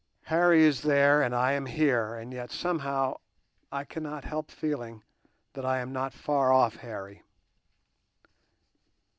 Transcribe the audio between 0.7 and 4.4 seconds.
there and I am here, and yet somehow I cannot